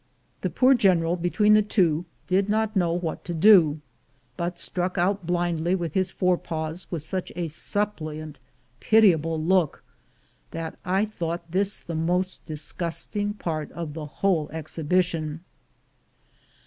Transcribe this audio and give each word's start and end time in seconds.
The 0.41 0.49
poor 0.49 0.73
General 0.73 1.15
between 1.15 1.53
the 1.53 1.61
two 1.61 2.05
did 2.25 2.49
not 2.49 2.75
know 2.75 2.91
what 2.91 3.23
to 3.25 3.35
do, 3.35 3.81
but 4.35 4.57
struck 4.57 4.97
out 4.97 5.27
blindly 5.27 5.75
with 5.75 5.93
his 5.93 6.09
fore 6.09 6.39
paws 6.39 6.87
with 6.89 7.03
such 7.03 7.31
a 7.35 7.47
suppliant 7.47 8.39
pitiable 8.79 9.39
look 9.39 9.83
that 10.49 10.79
I 10.83 11.05
thought 11.05 11.51
this 11.51 11.79
the 11.79 11.93
most 11.93 12.43
disgusting 12.47 13.35
part 13.35 13.71
of 13.73 13.93
the 13.93 14.07
whole 14.07 14.49
exhibition. 14.49 15.41